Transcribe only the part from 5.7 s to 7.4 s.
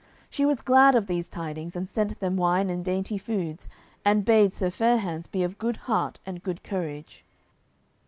heart and good courage.